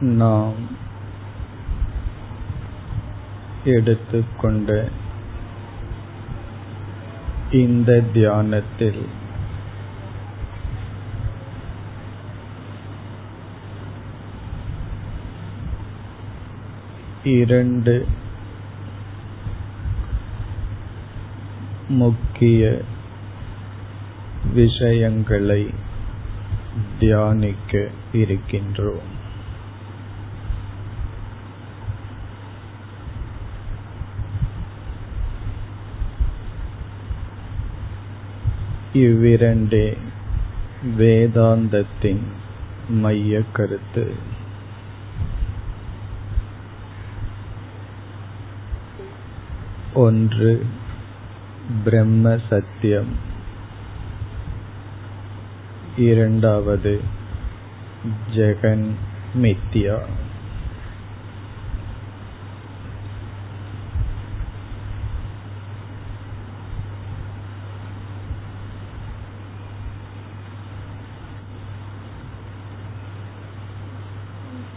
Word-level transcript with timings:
நாம் 0.00 0.54
எடுத்துக்கொண்ட 3.64 4.88
இந்த 7.50 8.02
தியானத்தில் 8.12 9.06
இரண்டு 17.24 18.06
முக்கிய 21.88 22.82
விஷயங்களை 24.54 25.70
தியானிக்க 26.98 27.88
இருக்கின்றோம். 28.12 29.18
இவ்விரண்டே 38.94 39.96
வேதாந்தத்தின் 40.98 42.22
மைய 42.88 43.42
கருத்து. 43.52 44.14
ஒன்று 49.94 50.66
பிரம்ம 51.84 52.38
சத்தியம். 52.48 53.16
இரண்டாவது 55.96 57.00
ஜெகன் 58.34 58.90
மித்யா. 59.42 59.98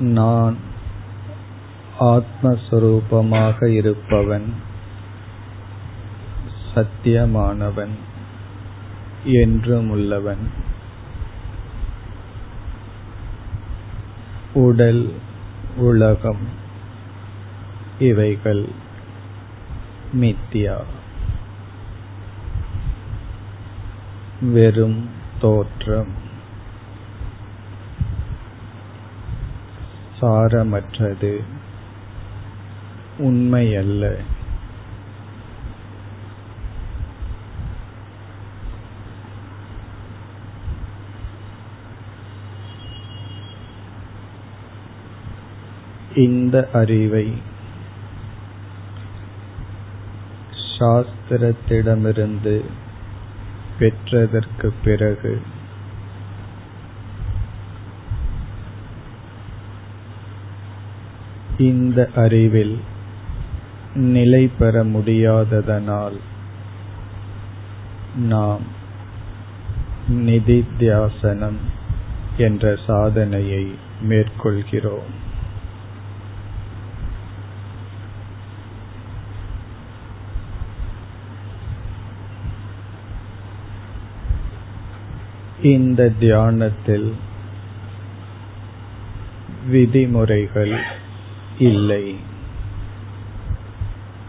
நான் 0.00 0.56
ஆத்மஸ்வரூபமாக 2.00 3.66
இருப்பவன் 3.66 4.54
சத்தியமானவன் 6.74 7.90
என்றுமுள்ளவன். 9.24 10.48
உடல் 14.54 15.14
உலகம் 15.76 16.48
இவைகள் 17.98 18.68
மித்தியா. 20.12 20.82
வெறும் 24.40 25.08
தோற்றம். 25.40 26.28
சாரமற்றது 30.20 31.42
உண்மையல்ல. 33.18 34.16
இந்த 46.14 46.68
அறிவை 46.72 47.34
சாஸ்திரத்திடமிருந்து 50.78 52.64
பெற்றதற்கு 53.78 54.74
பிறகு 54.84 55.42
இந்த 61.60 62.08
அறிவில் 62.14 62.76
நிலை 63.94 64.50
பெற 64.58 64.84
முடியாததனால் 64.84 66.18
நாம் 68.16 68.62
நிதித்தியாசனம் 70.26 71.60
என்ற 72.36 72.76
சாதனையை 72.86 73.64
மேற்கொள்கிறோம். 74.08 75.10
இந்த 85.62 86.08
தியானத்தில் 86.08 87.14
விதிமுறைகள் 89.68 90.74
இல்லை. 91.60 92.16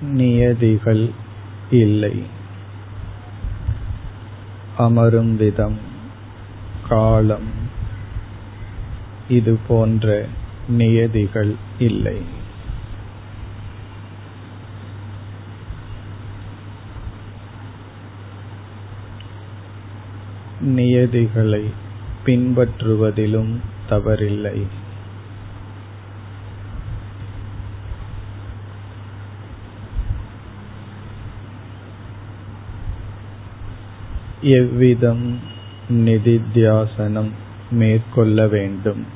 நியதிகள் 0.00 1.10
இல்லை. 1.70 2.22
அமரும் 4.78 5.36
விதம் 5.36 5.78
காலம். 6.88 7.48
இது 9.28 9.58
போன்ற 9.68 10.26
நியதிகள் 10.68 11.54
இல்லை. 11.78 12.22
நியதிகளை 20.60 21.70
பின்பற்றுவதிலும் 22.24 23.56
தவறில்லை. 23.90 24.66
எவ்விதம் 34.42 35.38
நிதித்தியாசனம் 35.90 37.30
மேற்கொள்ள 37.70 38.48
வேண்டும்? 38.48 39.06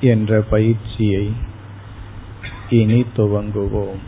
என்ற 0.00 0.40
பயிற்சியை 0.40 1.32
இனி 2.70 3.04
துவங்குவோம். 3.16 3.98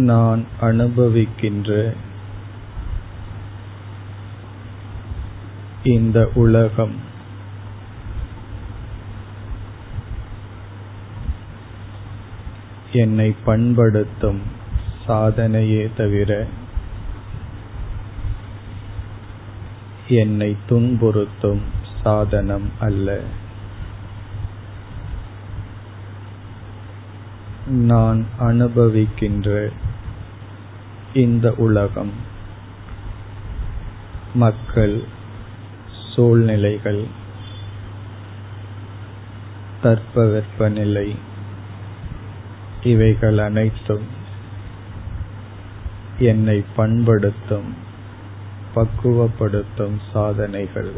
நான் 0.00 0.44
அனுபவிக்கின்ற 0.60 1.94
இந்த 5.82 6.30
உலகம். 6.34 6.94
என்னை 12.92 13.34
பண்படுத்தும் 13.46 14.40
சாதனையே 15.06 15.90
தவிர 15.96 16.46
என்னை 20.08 20.56
துன்புறுத்தும் 20.68 21.60
சாதனம் 22.02 22.70
அல்ல. 22.80 23.20
நான் 27.66 28.26
அனுபவிக்கின்ற 28.38 29.70
இந்த 31.14 31.54
உலகம். 31.56 32.12
மக்கள் 34.34 35.04
சூழ்நிலைகள் 36.14 37.04
தட்பவெப்பநிலை 39.82 41.16
இவைகள் 42.82 43.38
அனைத்தும் 43.38 44.06
என்னை 46.18 46.64
பண்படுத்தும் 46.76 47.74
பக்குவப்படுத்தும் 48.74 49.98
சாதனைகள். 50.12 50.92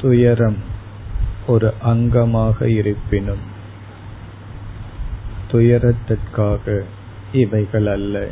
துயரம் 0.00 0.56
ஒரு 1.46 1.74
அங்கமாக 1.84 2.62
இருப்பினும் 2.62 3.56
துயரத்திற்காக 5.50 6.84
இவைகள் 7.32 7.86
அல்ல 7.86 8.26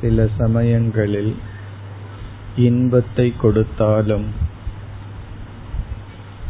சில 0.00 0.28
சமயங்களில் 0.38 1.36
இன்பத்தை 2.56 3.32
கொடுத்தாலும் 3.36 4.28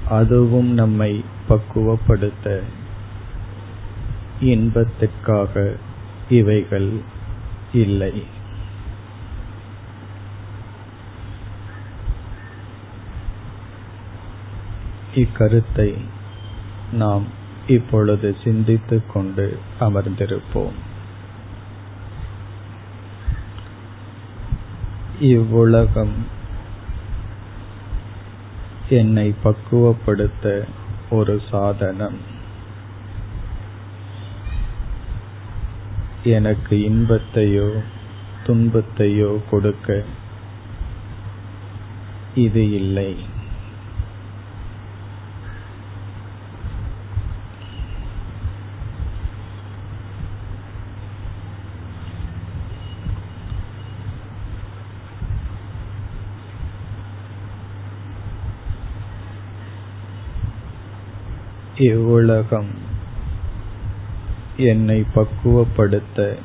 அதுவும் 0.09 0.71
நம்மை 0.73 1.25
பக்குவப்படுத்த 1.49 2.63
இன்பத்திற்காக 4.41 5.77
இவைகள் 6.29 6.91
இல்லை. 7.73 8.25
இக்கருத்தை 15.15 15.89
நாம் 16.93 17.27
இப்பொழுது 17.67 18.37
சிந்தித்துக் 18.45 19.13
கொண்டு 19.13 19.59
அமர்ந்திருப்போம். 19.81 20.73
இவ்வுலகம் 25.21 26.27
என்னை 28.89 29.35
பக்குவப்படுத்த 29.45 30.65
ஒரு 31.11 31.43
சாதனம். 31.51 32.39
எனக்கு 36.25 36.77
இன்பத்தையோ 36.77 37.83
துன்பத்தையோ 38.47 39.41
கொடுக்க 39.51 40.05
இது 42.35 42.71
இல்லை. 42.71 43.39
இவ்வுலகம் 61.81 62.71
என்னை 64.57 65.05
பக்குவப்படுத்த 65.15 66.37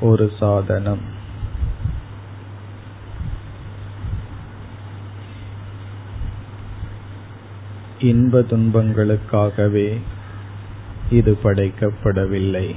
ஒரு 0.00 0.26
சாதனம். 0.38 1.02
இன்ப 7.98 8.40
துன்பங்களுக்காகவே 8.40 9.88
இது 11.10 11.38
படைக்கப்படவில்லை. 11.42 12.74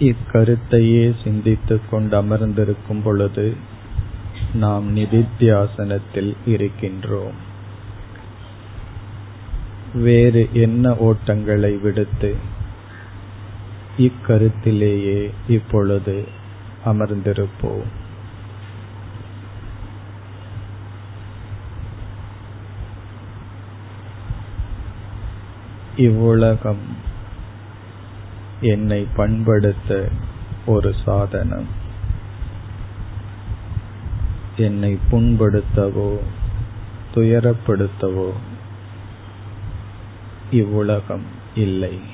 இக்கருத்தையே 0.00 1.14
சிந்தித்துக் 1.24 1.90
கொண்டு 1.90 2.16
அமர்ந்திருக்கும் 2.16 3.02
பொழுது 3.02 3.56
நாம் 4.54 4.96
நிதித்தியாசனத்தில் 4.96 6.36
இருக்கின்றோம். 6.46 7.34
வேறு 9.94 10.48
என்ன 10.52 10.90
ஓட்டங்களை 10.90 11.80
விடுத்து 11.80 12.36
இக்கருத்திலேயே 13.98 15.30
இப்பொழுது 15.48 16.28
அமர்ந்திருப்போம்? 16.84 17.84
இவ்வுலகம் 25.96 27.12
என்னை 28.60 29.06
பண்படுத்த 29.16 30.08
ஒரு 30.66 30.94
சாதனம். 31.04 31.66
என்னை 34.56 34.98
புண்படுத்தவோ 35.10 36.18
துயரப்படுத்தவோ 37.14 38.32
இவ்வுலகம் 40.50 41.24
இல்லை. 41.54 42.13